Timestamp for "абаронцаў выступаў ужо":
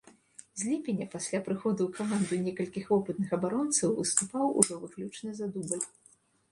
3.39-4.73